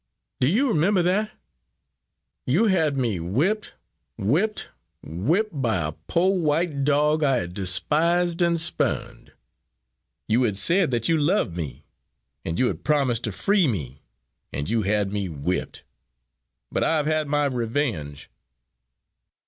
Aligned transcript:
"Do 0.39 0.47
you 0.47 0.69
remember 0.69 1.03
that? 1.03 1.31
You 2.47 2.65
had 2.65 2.97
me 2.97 3.19
whipped 3.19 3.73
whipped 4.17 4.69
whipped 5.03 5.61
by 5.61 5.77
a 5.79 5.91
poor 5.91 6.39
white 6.39 6.83
dog 6.83 7.23
I 7.23 7.37
had 7.41 7.53
despised 7.53 8.41
and 8.41 8.59
spurned! 8.59 9.31
You 10.27 10.41
had 10.41 10.57
said 10.57 10.89
that 10.89 11.07
you 11.07 11.17
loved 11.19 11.55
me, 11.55 11.85
and 12.43 12.57
you 12.57 12.65
had 12.65 12.83
promised 12.83 13.25
to 13.25 13.31
free 13.31 13.67
me 13.67 14.01
and 14.51 14.67
you 14.67 14.81
had 14.81 15.11
me 15.11 15.29
whipped! 15.29 15.83
But 16.71 16.83
I 16.83 16.97
have 16.97 17.05
had 17.05 17.27
my 17.27 17.45
revenge!" 17.45 18.27